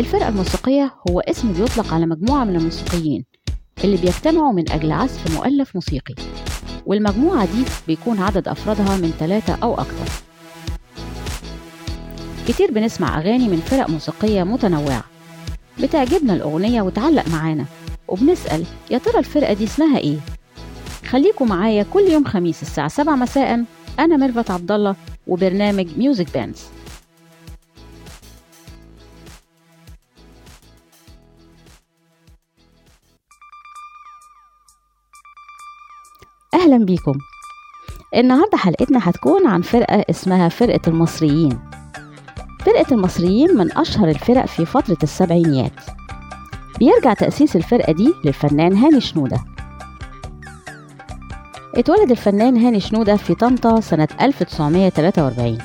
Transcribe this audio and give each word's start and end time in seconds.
الفرقة 0.00 0.28
الموسيقية 0.28 0.94
هو 1.10 1.20
اسم 1.20 1.52
بيطلق 1.52 1.94
على 1.94 2.06
مجموعة 2.06 2.44
من 2.44 2.56
الموسيقيين 2.56 3.24
اللي 3.84 3.96
بيجتمعوا 3.96 4.52
من 4.52 4.72
أجل 4.72 4.92
عزف 4.92 5.36
مؤلف 5.36 5.74
موسيقي. 5.74 6.14
والمجموعة 6.86 7.44
دي 7.44 7.64
بيكون 7.86 8.18
عدد 8.18 8.48
أفرادها 8.48 8.96
من 8.96 9.12
ثلاثة 9.18 9.58
أو 9.62 9.74
أكتر. 9.74 10.12
كتير 12.48 12.70
بنسمع 12.70 13.18
أغاني 13.18 13.48
من 13.48 13.56
فرق 13.56 13.90
موسيقية 13.90 14.42
متنوعة. 14.42 15.04
بتعجبنا 15.82 16.34
الأغنية 16.34 16.82
وتعلق 16.82 17.28
معانا. 17.28 17.64
وبنسأل 18.08 18.64
يا 18.90 18.98
ترى 18.98 19.18
الفرقة 19.18 19.52
دي 19.52 19.64
اسمها 19.64 19.98
إيه؟ 19.98 20.16
خليكم 21.08 21.48
معايا 21.48 21.82
كل 21.82 22.02
يوم 22.02 22.24
خميس 22.24 22.62
الساعة 22.62 22.88
7 22.88 23.16
مساء. 23.16 23.64
أنا 23.98 24.16
ميرفت 24.16 24.50
عبد 24.50 24.72
الله 24.72 24.96
وبرنامج 25.26 25.86
Music 25.98 26.26
Bands 26.34 26.62
أهلا 36.70 36.84
بيكم. 36.84 37.18
النهاردة 38.16 38.56
حلقتنا 38.56 38.98
هتكون 39.02 39.46
عن 39.46 39.62
فرقة 39.62 40.04
اسمها 40.10 40.48
فرقة 40.48 40.80
المصريين. 40.88 41.58
فرقة 42.66 42.94
المصريين 42.94 43.56
من 43.56 43.78
أشهر 43.78 44.08
الفرق 44.08 44.46
في 44.46 44.64
فترة 44.64 44.96
السبعينيات. 45.02 45.72
بيرجع 46.78 47.14
تأسيس 47.14 47.56
الفرقة 47.56 47.92
دي 47.92 48.14
للفنان 48.24 48.76
هاني 48.76 49.00
شنودة. 49.00 49.40
اتولد 51.74 52.10
الفنان 52.10 52.56
هاني 52.56 52.80
شنودة 52.80 53.16
في 53.16 53.34
طنطا 53.34 53.80
سنة 53.80 54.08
1943 54.20 55.58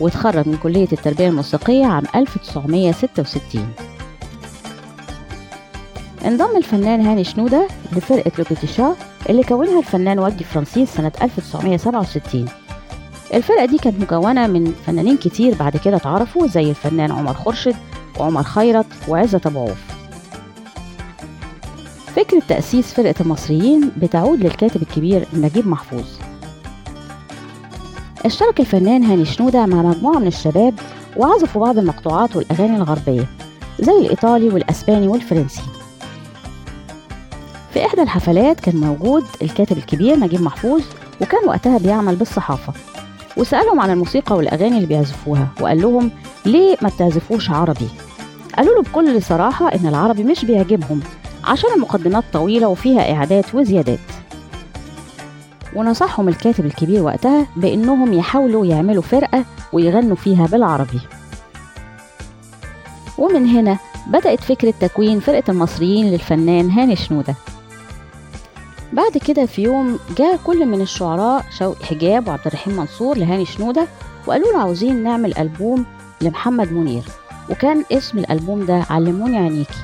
واتخرج 0.00 0.48
من 0.48 0.56
كلية 0.56 0.88
التربية 0.92 1.28
الموسيقية 1.28 1.86
عام 1.86 2.04
1966 2.14 3.66
انضم 6.26 6.56
الفنان 6.56 7.00
هاني 7.06 7.24
شنودة 7.24 7.68
لفرقة 7.96 8.32
Les 8.38 8.50
Petits 8.50 8.75
Chats 8.75 8.96
اللي 9.30 9.42
كونها 9.42 9.78
الفنان 9.78 10.18
وجدي 10.18 10.44
فرانسيس 10.44 10.88
سنة 10.94 11.12
1967 11.22 12.44
الفرقة 13.34 13.64
دي 13.64 13.78
كانت 13.78 14.00
مكونة 14.00 14.46
من 14.46 14.72
فنانين 14.86 15.16
كتير 15.16 15.54
بعد 15.54 15.76
كده 15.76 15.96
اتعرفوا 15.96 16.46
زي 16.46 16.70
الفنان 16.70 17.12
عمر 17.12 17.34
خورشيد 17.34 17.76
وعمر 18.20 18.42
خيرت 18.42 18.86
وعزت 19.08 19.46
أبو 19.46 19.60
عوف 19.60 19.78
فكرة 22.16 22.42
تأسيس 22.48 22.92
فرقة 22.94 23.14
المصريين 23.20 23.90
بتعود 23.96 24.40
للكاتب 24.40 24.82
الكبير 24.82 25.26
نجيب 25.34 25.68
محفوظ. 25.68 26.04
اشترك 28.24 28.60
الفنان 28.60 29.04
هاني 29.04 29.24
شنودة 29.24 29.66
مع 29.66 29.82
مجموعة 29.82 30.18
من 30.18 30.26
الشباب 30.26 30.74
وعزفوا 31.16 31.66
بعض 31.66 31.78
المقطوعات 31.78 32.36
والأغاني 32.36 32.76
الغربية 32.76 33.26
زي 33.80 33.92
الإيطالي 33.92 34.48
والأسباني 34.48 35.08
والفرنسي. 35.08 35.62
في 37.72 37.86
إحدى 37.86 38.02
الحفلات 38.02 38.60
كان 38.60 38.76
موجود 38.76 39.24
الكاتب 39.42 39.78
الكبير 39.78 40.18
نجيب 40.18 40.42
محفوظ 40.42 40.82
وكان 41.20 41.48
وقتها 41.48 41.78
بيعمل 41.78 42.16
بالصحافة. 42.16 42.72
وسألهم 43.36 43.80
عن 43.80 43.90
الموسيقى 43.90 44.36
والأغاني 44.36 44.76
اللي 44.76 44.86
بيعزفوها 44.86 45.48
وقال 45.60 45.82
لهم 45.82 46.10
ليه 46.46 46.76
ما 46.82 46.88
بتعزفوش 46.88 47.50
عربي؟ 47.50 47.88
قالوا 48.56 48.74
له 48.74 48.82
بكل 48.82 49.22
صراحة 49.22 49.74
إن 49.74 49.86
العربي 49.86 50.24
مش 50.24 50.44
بيعجبهم 50.44 51.00
عشان 51.44 51.70
المقدمات 51.76 52.24
طويلة 52.32 52.68
وفيها 52.68 53.12
إعادات 53.12 53.54
وزيادات. 53.54 53.98
ونصحهم 55.76 56.28
الكاتب 56.28 56.66
الكبير 56.66 57.02
وقتها 57.02 57.46
بإنهم 57.56 58.12
يحاولوا 58.12 58.66
يعملوا 58.66 59.02
فرقة 59.02 59.44
ويغنوا 59.72 60.16
فيها 60.16 60.46
بالعربي. 60.46 61.00
ومن 63.18 63.46
هنا 63.46 63.78
بدأت 64.06 64.40
فكرة 64.40 64.74
تكوين 64.80 65.20
فرقة 65.20 65.50
المصريين 65.50 66.06
للفنان 66.10 66.70
هاني 66.70 66.96
شنودة. 66.96 67.34
بعد 68.92 69.18
كده 69.18 69.46
في 69.46 69.62
يوم 69.62 69.98
جاء 70.18 70.36
كل 70.44 70.66
من 70.66 70.80
الشعراء 70.80 71.44
شوقي 71.58 71.84
حجاب 71.84 72.28
وعبد 72.28 72.46
الرحيم 72.46 72.76
منصور 72.76 73.18
لهاني 73.18 73.44
شنودة 73.46 73.86
وقالوا 74.26 74.52
له 74.52 74.58
عاوزين 74.58 75.02
نعمل 75.02 75.38
ألبوم 75.38 75.84
لمحمد 76.20 76.72
منير 76.72 77.02
وكان 77.50 77.84
اسم 77.92 78.18
الألبوم 78.18 78.64
ده 78.66 78.84
علموني 78.90 79.36
عينيكي. 79.38 79.74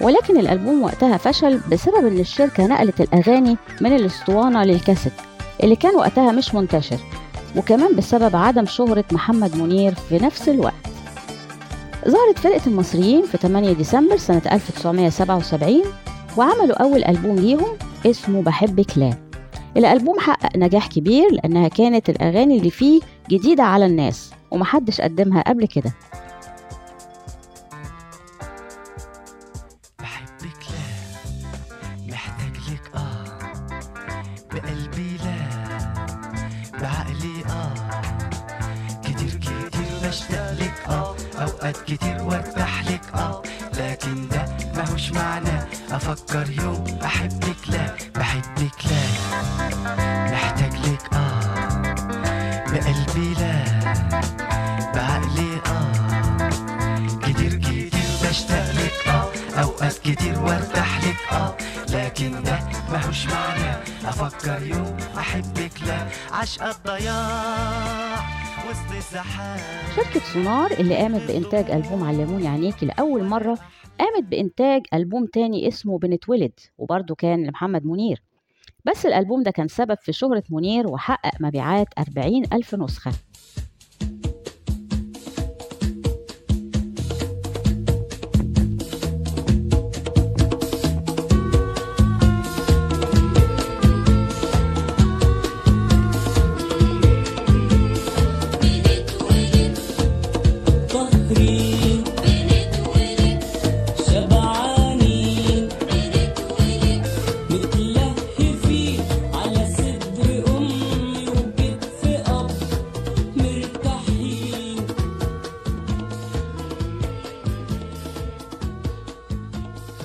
ولكن 0.00 0.36
الألبوم 0.40 0.82
وقتها 0.82 1.16
فشل 1.16 1.60
بسبب 1.72 2.06
إن 2.06 2.18
الشركة 2.20 2.66
نقلت 2.66 3.00
الأغاني 3.00 3.56
من 3.80 3.92
الأسطوانة 3.96 4.64
للكاسيت 4.64 5.12
اللي 5.62 5.76
كان 5.76 5.94
وقتها 5.94 6.32
مش 6.32 6.54
منتشر 6.54 6.98
وكمان 7.56 7.96
بسبب 7.96 8.36
عدم 8.36 8.66
شهرة 8.66 9.04
محمد 9.12 9.56
منير 9.56 9.94
في 9.94 10.18
نفس 10.18 10.48
الوقت. 10.48 10.74
ظهرت 12.08 12.38
فرقة 12.38 12.60
المصريين 12.66 13.26
في 13.26 13.38
8 13.38 13.72
ديسمبر 13.72 14.16
سنة 14.16 14.42
1977 14.52 15.82
وعملوا 16.36 16.82
أول 16.82 17.04
ألبوم 17.04 17.36
ليهم 17.36 17.76
اسمه 18.06 18.42
بحبك 18.42 18.98
لا 18.98 19.10
الألبوم 19.76 20.18
حقق 20.18 20.56
نجاح 20.56 20.86
كبير 20.86 21.30
لأنها 21.32 21.68
كانت 21.68 22.10
الأغاني 22.10 22.58
اللي 22.58 22.70
فيه 22.70 23.00
جديدة 23.30 23.62
على 23.62 23.86
الناس 23.86 24.30
ومحدش 24.50 25.00
قدمها 25.00 25.42
قبل 25.42 25.66
كده. 25.66 25.92
محتاج 32.08 32.56
لك 32.72 32.90
آه 32.94 33.24
بقلبي 34.54 35.16
لا 35.16 35.38
بعقلي 36.80 37.44
آه 37.50 37.74
كتير 39.04 39.34
كتير 39.40 40.10
لك 40.60 40.74
آه 40.88 41.14
أوقات 41.42 41.76
كتير 41.76 42.22
وارتاح 42.22 42.61
أفكر 46.12 46.50
يوم 46.62 46.84
احبك 47.04 47.68
لا 47.68 47.96
بحبك 48.14 48.78
لا 48.90 50.32
محتاج 50.32 50.72
لك 50.86 51.14
آه. 51.14 51.94
بقلبي 52.72 53.34
لا. 53.34 53.64
بعقلي 54.94 55.60
آه. 55.66 56.48
كتير 57.22 57.54
كتير 57.54 57.90
بشتاق 58.28 58.70
لك 58.72 59.08
آه. 59.08 59.60
أوقات 59.62 59.98
كتير 59.98 60.38
وارتاح 60.42 61.04
لك 61.04 61.32
آه. 61.32 61.56
لكن 61.90 62.42
ده 62.42 62.58
ماهوش 62.92 63.26
معنى. 63.26 63.76
أفكر 64.04 64.62
يوم 64.66 64.96
احبك 65.18 65.72
لا 65.86 66.06
عشق 66.32 66.62
الضياع 66.64 68.16
وسط 68.70 68.96
الزحام. 68.96 69.60
شركة 69.96 70.20
سونار 70.32 70.70
اللي 70.70 70.96
قامت 70.96 71.22
بإنتاج 71.22 71.70
ألبوم 71.70 72.04
علموني 72.04 72.48
عينيكي 72.48 72.86
لأول 72.86 73.24
مرة 73.24 73.58
قامت 74.02 74.24
بإنتاج 74.24 74.82
ألبوم 74.94 75.26
تاني 75.26 75.68
اسمه 75.68 75.98
بنتولد 75.98 76.52
وبرضه 76.78 77.14
كان 77.14 77.46
لمحمد 77.46 77.86
منير. 77.86 78.22
بس 78.84 79.06
الألبوم 79.06 79.42
ده 79.42 79.50
كان 79.50 79.68
سبب 79.68 79.98
في 80.00 80.12
شهرة 80.12 80.42
منير 80.50 80.86
وحقق 80.86 81.40
مبيعات 81.40 81.86
40 81.98 82.42
ألف 82.52 82.74
نسخة. 82.74 83.12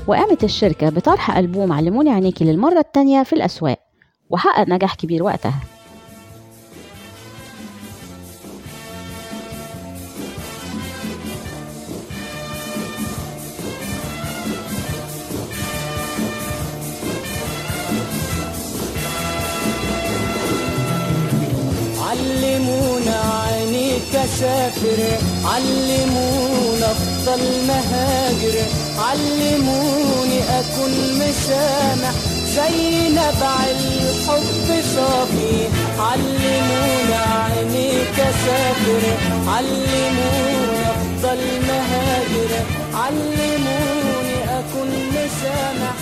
وقامت 0.07 0.43
الشركة 0.43 0.89
بطرح 0.89 1.37
ألبوم 1.37 1.73
علموني 1.73 2.09
عينيكي 2.09 2.45
للمرة 2.45 2.79
التانية 2.79 3.23
في 3.23 3.33
الأسواق 3.33 3.79
وحقق 4.29 4.69
نجاح 4.69 4.95
كبير 4.95 5.23
وقتها. 5.23 5.59
علمونا 22.01 23.21
عينيك 23.43 24.15
اسافر 24.15 24.99
علمونا 25.45 26.91
أفضل 26.91 27.67
مهاجر. 27.67 28.66
علموني 29.07 30.39
اكون 30.59 30.93
مسامح 31.19 32.13
زي 32.55 33.09
نبع 33.09 33.55
الحب 33.71 34.67
صافي. 34.95 35.67
علمونا 35.99 37.21
عينيك 37.43 38.19
اسافر 38.19 39.03
علمونا 39.47 40.91
أفضل 40.91 41.39
أفضل 41.39 41.41
مهاجر. 41.67 42.51
علموني 42.93 44.37
أكون 44.59 44.89
مسامح 45.15 45.95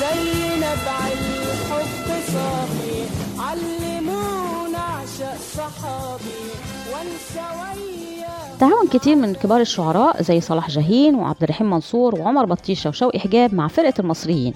زي 0.00 0.22
نبع 0.56 1.00
الحب 1.16 2.08
صافي. 2.32 2.98
علموني 3.38 4.76
أعشق 4.76 5.38
صحابي 5.56 6.44
وانسى 6.92 7.46
وياه 7.58 8.15
تعاون 8.60 8.88
كتير 8.92 9.16
من 9.16 9.34
كبار 9.34 9.60
الشعراء 9.60 10.22
زي 10.22 10.40
صلاح 10.40 10.70
جاهين 10.70 11.14
وعبد 11.14 11.42
الرحيم 11.42 11.70
منصور 11.70 12.20
وعمر 12.20 12.44
بطيشة 12.44 12.88
وشوقي 12.88 13.18
حجاب 13.18 13.54
مع 13.54 13.68
فرقة 13.68 13.94
المصريين. 13.98 14.52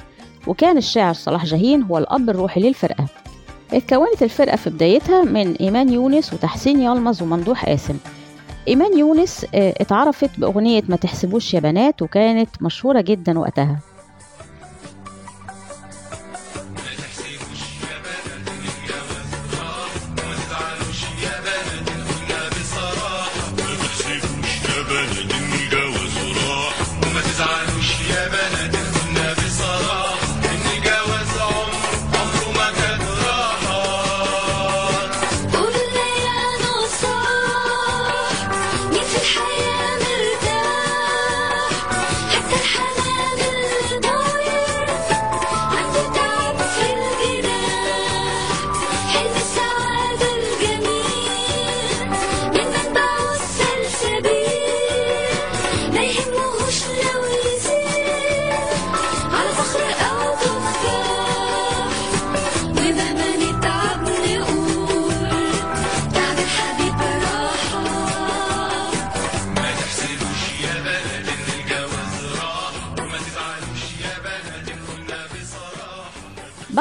وكان 0.46 0.76
الشاعر 0.76 1.14
صلاح 1.14 1.44
جاهين 1.44 1.82
هو 1.82 1.98
الأب 1.98 2.30
الروحي 2.30 2.60
للفرقة. 2.60 3.06
اتكونت 3.72 4.22
الفرقة 4.22 4.56
في 4.56 4.70
بدايتها 4.70 5.24
من 5.24 5.54
إيمان 5.54 5.92
يونس 5.92 6.32
وتحسين 6.32 6.82
يلمظ 6.82 7.22
وممدوح 7.22 7.64
قاسم. 7.64 7.96
إيمان 8.68 8.98
يونس 8.98 9.46
آه، 9.54 9.74
اتعرفت 9.80 10.30
بأغنية 10.38 10.82
ما 10.88 10.96
تحسبوش 10.96 11.54
يا 11.54 11.60
بنات 11.60 12.02
وكانت 12.02 12.48
مشهورة 12.60 13.00
جدا 13.00 13.38
وقتها. 13.38 13.78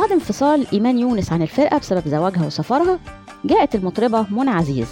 بعد 0.10 0.20
انفصال 0.20 0.68
إيمان 0.74 1.00
يونس 1.00 1.32
عن 1.32 1.42
الفرقة 1.42 1.78
بسبب 1.78 2.08
زواجها 2.08 2.46
وسفرها 2.46 3.00
جاءت 3.46 3.76
المطربة 3.76 4.26
منى 4.32 4.50
عزيز. 4.50 4.88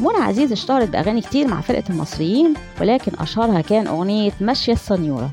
منى 0.00 0.16
عزيز 0.16 0.52
اشتهرت 0.52 0.88
بأغاني 0.88 1.20
كتير 1.20 1.48
مع 1.48 1.60
فرقة 1.60 1.84
المصريين 1.90 2.54
ولكن 2.80 3.12
أشهرها 3.18 3.60
كان 3.60 3.86
أغنية 3.86 4.32
ماشية 4.40 4.72
السنيورة. 4.72 5.30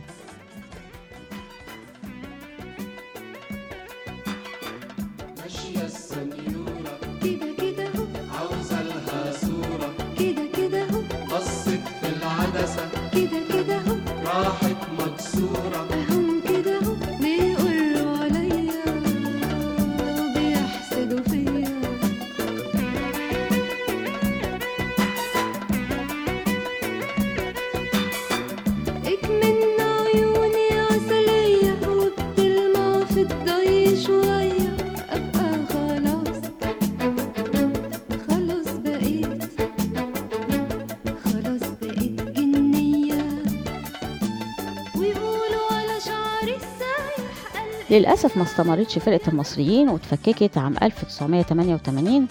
للأسف 47.94 48.38
ما 48.38 48.44
استمرتش 48.44 48.98
فرقة 49.00 49.30
المصريين 49.30 49.90
واتفككت 49.90 50.57
عام 50.57 50.75
1988 50.84 52.28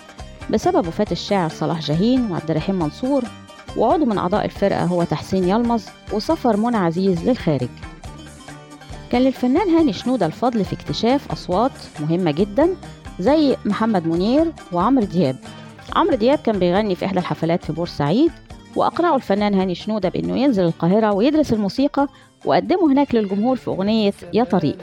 بسبب 0.51 0.87
وفاة 0.89 1.07
الشاعر 1.13 1.49
صلاح 1.49 1.81
جاهين 1.81 2.31
وعبد 2.31 2.51
الرحيم 2.51 2.75
منصور 2.79 3.25
وعضو 3.77 4.05
من 4.05 4.19
أعضاء 4.19 4.45
الفرقة 4.45 4.85
هو 4.85 5.03
تحسين 5.03 5.49
يلمظ 5.49 5.83
وسفر 6.13 6.57
منى 6.57 6.77
عزيز 6.77 7.29
للخارج. 7.29 7.69
كان 9.13 9.23
للفنان 9.23 9.69
هاني 9.71 9.93
شنودة 9.93 10.27
الفضل 10.27 10.65
في 10.65 10.73
اكتشاف 10.73 11.33
أصوات 11.33 11.73
مهمة 12.01 12.31
جدا 12.31 12.69
زي 13.21 13.57
محمد 13.65 14.07
منير 14.07 14.53
وعمرو 14.73 15.05
دياب. 15.05 15.37
عمرو 15.97 16.15
دياب 16.17 16.39
كان 16.39 16.59
بيغني 16.59 16.95
في 16.95 17.05
إحدى 17.07 17.19
الحفلات 17.19 17.65
في 17.65 17.73
بورسعيد 17.73 18.33
وأقنعه 18.77 19.17
الفنان 19.17 19.55
هاني 19.55 19.75
شنودة 19.75 20.09
بإنه 20.09 20.37
ينزل 20.39 20.65
القاهرة 20.65 21.13
ويدرس 21.13 21.53
الموسيقى 21.53 22.09
وقدمه 22.45 22.93
هناك 22.93 23.15
للجمهور 23.15 23.57
في 23.57 23.71
أغنية 23.71 24.13
يا 24.33 24.45
طريق. 24.45 24.79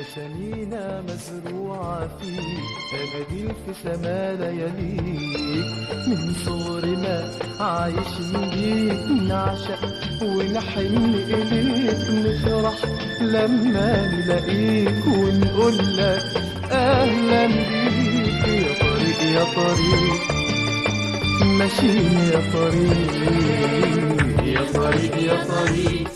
أسامينا 0.00 1.02
مزروعة 1.02 2.08
فيك 2.18 2.68
أناديل 2.94 3.54
في 3.54 3.72
سما 3.82 4.34
لياليك 4.34 5.66
من 6.08 6.34
صغرنا 6.46 7.30
عايشين 7.60 8.34
بيك 8.54 9.28
نعشق 9.28 9.82
ونحن 10.22 11.14
إليك. 11.14 12.04
نفرح 12.10 12.74
لما 13.20 14.06
نلاقيك 14.06 15.06
ونقول 15.06 15.78
لك 15.96 16.22
أهلا 16.70 17.46
بيك. 17.46 18.48
يا 18.48 18.74
طريق 18.80 19.20
يا 19.22 19.44
طريق. 19.44 20.20
ماشيين 21.44 22.18
يا 22.32 22.40
طريق. 22.52 23.12
يا 24.44 24.62
طريق 24.74 25.16
يا 25.22 25.44
طريق. 25.44 26.08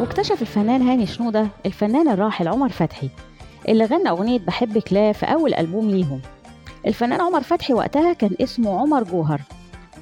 واكتشف 0.00 0.42
الفنان 0.42 0.82
هاني 0.82 1.06
شنودة 1.06 1.48
الفنان 1.66 2.08
الراحل 2.08 2.48
عمر 2.48 2.68
فتحي 2.68 3.10
اللي 3.68 3.84
غنى 3.84 4.08
أغنية 4.10 4.38
بحبك 4.38 4.92
لا 4.92 5.12
في 5.12 5.26
أول 5.26 5.54
ألبوم 5.54 5.90
ليهم. 5.90 6.20
الفنان 6.86 7.20
عمر 7.20 7.42
فتحي 7.42 7.72
وقتها 7.74 8.12
كان 8.12 8.30
اسمه 8.40 8.80
عمر 8.80 9.02
جوهر 9.02 9.40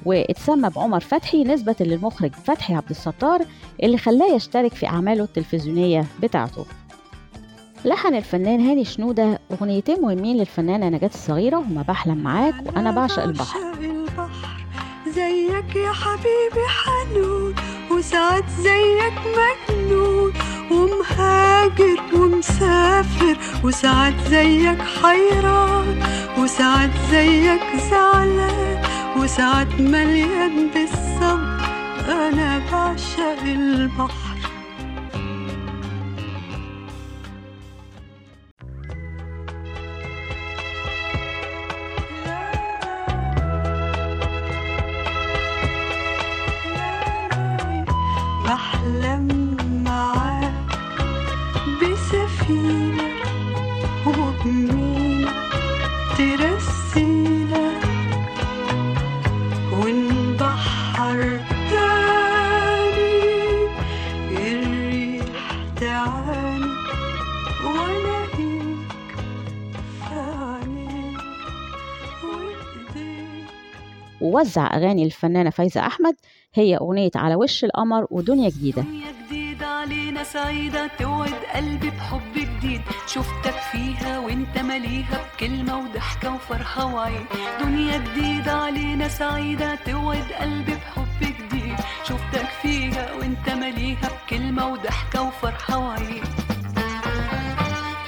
واتسمى 0.05 0.69
بعمر 0.69 0.99
فتحي 0.99 1.43
نسبة 1.43 1.75
للمخرج 1.79 2.31
فتحي 2.31 2.75
عبد 2.75 2.89
الستار 2.89 3.41
اللي 3.83 3.97
خلاه 3.97 4.35
يشترك 4.35 4.73
في 4.73 4.87
أعماله 4.87 5.23
التلفزيونية 5.23 6.05
بتاعته. 6.23 6.65
لحن 7.85 8.15
الفنان 8.15 8.67
هاني 8.67 8.85
شنودة 8.85 9.39
أغنيتين 9.51 10.01
مهمين 10.01 10.37
للفنانة 10.37 10.89
نجاة 10.89 11.11
الصغيرة 11.13 11.57
هما 11.57 11.81
بحلم 11.81 12.17
معاك 12.17 12.55
وأنا 12.65 12.91
بعشق 12.91 13.23
البحر. 13.23 13.59
زيك 15.07 15.75
يا 15.75 15.91
حبيبي 15.91 16.67
حنون 16.67 17.55
وساعات 17.91 18.43
زيك 18.49 19.13
مجنون 19.27 19.68
ومهاجر 20.71 21.99
ومسافر 22.13 23.35
وساعات 23.63 24.13
زيك 24.29 24.81
حيران 25.01 26.03
وساعات 26.37 26.91
زيك 27.11 27.61
زعلان. 27.91 28.81
وساعات 29.17 29.71
مليان 29.79 30.55
بالصبر 30.73 31.59
أنا 32.09 32.61
بعشق 32.71 33.43
البحر. 33.43 34.38
ترسينا 56.19 57.79
ونبحر 59.73 61.39
تاني 61.69 63.13
الريح 64.31 65.63
تعاني 65.75 66.73
عينيك 67.63 68.37
ووزع 74.21 74.75
أغاني 74.75 75.05
الفنانة 75.05 75.49
فايزة 75.49 75.81
أحمد 75.87 76.15
هي 76.53 76.77
أغنية 76.77 77.11
على 77.15 77.35
وش 77.35 77.63
القمر 77.63 78.07
ودنيا 78.11 78.49
جديدة. 78.49 78.85
سعيدة 80.23 80.87
توعد 80.99 81.43
قلبي 81.55 81.89
بحب 81.89 82.33
جديد. 82.35 82.81
شفتك 83.07 83.55
فيها 83.71 84.19
وانت 84.19 84.57
مليها 84.57 85.25
بكلمة 85.33 85.77
وضحكة 85.77 86.33
وفرحة 86.33 86.85
وعين. 86.85 87.25
دنيا 87.59 87.97
جديدة 87.97 88.51
علينا 88.51 89.07
سعيدة 89.07 89.75
توعد 89.75 90.31
قلبي 90.39 90.75
بحب 90.75 91.19
جديد. 91.21 91.75
شفتك 92.03 92.49
فيها 92.61 93.13
وانت 93.13 93.49
مليها 93.49 94.09
بكلمة 94.09 94.67
وضحكة 94.67 95.21
وفرحة 95.21 95.77
وعين. 95.77 96.23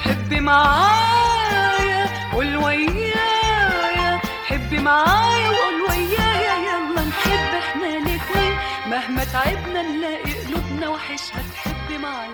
حبي 0.03 0.39
معايا 0.39 2.31
قول 2.33 2.57
ويايا 2.57 4.21
حبي 4.47 4.79
معايا 4.79 5.49
وقول 5.49 5.81
ويايا 5.89 6.55
يلا 6.67 7.03
نحب 7.05 7.55
إحنا 7.57 7.87
الاتنين. 7.87 8.55
مهما 8.89 9.23
تعبنا 9.23 9.81
نلاقي 9.81 10.33
قلوبنا 10.33 10.89
وحشها 10.89 11.43
تحب 11.91 12.01
مع 12.01 12.25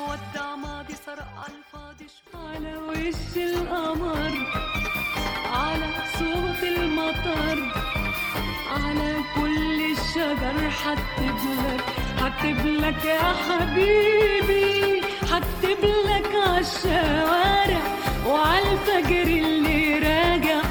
ودع 0.00 0.56
ماضي 0.56 0.94
سرق 1.06 1.46
الفاضي 1.48 2.06
على 2.34 2.76
وش 2.76 3.36
القمر؟ 3.36 4.32
على 5.52 5.86
صوت 6.18 6.62
المطر. 6.62 7.72
على 8.70 9.16
كل 9.34 9.92
الشجر 9.92 10.56
هكتب 10.84 11.38
لك 11.64 11.84
هكتب 12.18 12.66
لك 12.66 13.04
يا 13.04 13.34
حبيبي. 13.44 15.00
هكتب 15.30 15.84
لك 15.84 16.30
عالشوارع 16.46 17.82
وعلى 18.26 18.72
الفجر 18.72 19.22
اللي 19.22 19.98
راجع. 19.98 20.62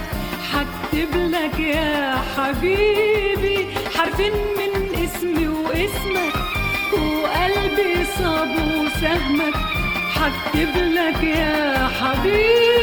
هكتب 0.53 1.15
لك 1.15 1.59
يا 1.59 2.21
حبيبي. 2.37 3.67
حرفين 3.95 4.33
من 4.33 4.95
اسمي 5.03 5.47
واسمك. 5.47 6.52
وقلبي 6.93 8.05
صاب 8.17 8.49
وسهمك 8.49 9.55
هكتب 10.13 10.75
لك 10.77 11.23
يا 11.23 11.87
حبيبي. 11.87 12.73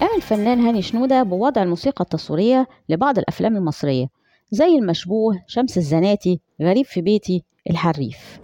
قام 0.00 0.16
الفنان 0.16 0.60
هاني 0.60 0.82
شنودة 0.82 1.22
بوضع 1.22 1.62
الموسيقى 1.62 2.04
التصويرية 2.04 2.68
لبعض 2.88 3.18
الأفلام 3.18 3.56
المصرية 3.56 4.06
زي 4.50 4.66
المشبوه 4.78 5.42
شمس 5.46 5.78
الزناتي 5.78 6.40
غريب 6.62 6.86
في 6.86 7.00
بيتي 7.00 7.44
الحريف. 7.70 8.40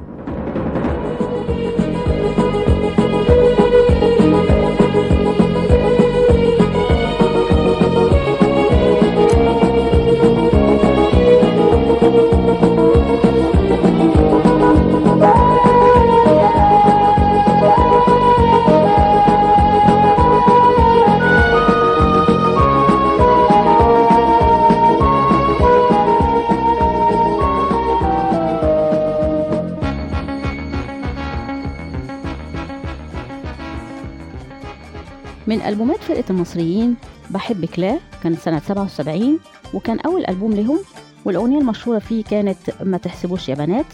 ألبومات 35.64 36.00
فرقة 36.00 36.24
المصريين 36.30 36.96
بحبك 37.30 37.78
لا 37.78 37.98
كان 38.22 38.34
سنة 38.36 38.58
77 38.58 39.38
وكان 39.74 40.00
أول 40.00 40.26
ألبوم 40.26 40.52
لهم 40.52 40.78
والأغنية 41.24 41.58
المشهورة 41.58 41.98
فيه 41.98 42.24
كانت 42.24 42.58
ما 42.82 42.96
تحسبوش 42.98 43.48
يا 43.48 43.54
بنات. 43.54 43.86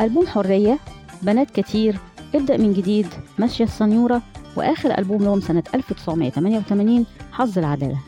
ألبوم 0.00 0.26
حرية 0.26 0.78
بنات 1.22 1.50
كتير 1.50 1.98
ابدأ 2.34 2.56
من 2.56 2.72
جديد 2.72 3.06
ماشية 3.38 3.64
السنيورة 3.64 4.22
وآخر 4.56 4.98
ألبوم 4.98 5.24
لهم 5.24 5.40
سنة 5.40 5.62
1988 5.74 7.06
حظ 7.32 7.58
العدالة. 7.58 7.98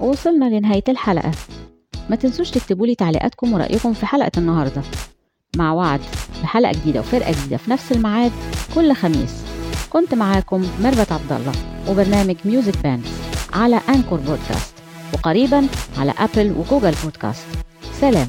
وصلنا 0.00 0.44
لنهاية 0.44 0.84
الحلقة. 0.88 1.30
ما 2.10 2.16
تنسوش 2.16 2.50
تكتبوا 2.50 2.86
لي 2.86 2.94
تعليقاتكم 2.94 3.52
ورأيكم 3.52 3.92
في 3.92 4.06
حلقة 4.06 4.30
النهاردة. 4.38 4.82
مع 5.56 5.72
وعد 5.72 6.00
بحلقة 6.42 6.72
جديدة 6.72 7.00
وفرقة 7.00 7.30
جديدة 7.32 7.56
في 7.56 7.70
نفس 7.70 7.92
الميعاد 7.92 8.32
كل 8.74 8.94
خميس. 8.94 9.34
كنت 9.90 10.14
معاكم 10.14 10.66
ميرفت 10.82 11.12
عبد 11.12 11.32
الله 11.32 11.52
وبرنامج 11.88 12.36
Music 12.44 12.82
Bands 12.82 13.08
على 13.52 13.80
Anchor 13.88 14.18
Podcast 14.18 14.74
وقريبا 15.12 15.66
على 15.98 16.14
Apple 16.18 16.52
و 16.52 16.58
Google 16.58 16.94
Podcast 17.04 17.46
سلام. 18.00 18.28